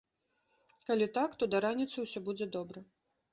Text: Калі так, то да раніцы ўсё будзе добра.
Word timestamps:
Калі 0.87 1.07
так, 1.17 1.35
то 1.43 1.49
да 1.55 1.61
раніцы 1.67 1.97
ўсё 2.07 2.19
будзе 2.31 2.49
добра. 2.57 2.85